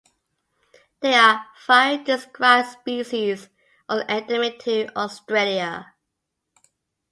[1.01, 3.49] There are five described species,
[3.87, 5.93] all endemic to Australia.